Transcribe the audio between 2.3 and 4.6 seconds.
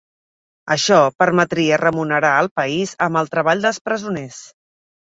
al país amb el treball dels presoners.